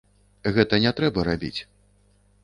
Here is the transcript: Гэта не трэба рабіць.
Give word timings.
Гэта 0.55 0.79
не 0.85 0.93
трэба 0.99 1.25
рабіць. 1.27 1.59